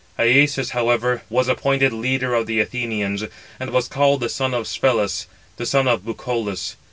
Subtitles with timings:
[0.17, 3.25] Iasus, however, was appointed leader of the Athenians,
[3.59, 5.27] and was called the son of Sphelus,
[5.57, 6.75] the son of Bucolus.